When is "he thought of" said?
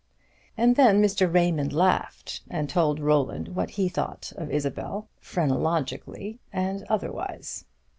3.69-4.49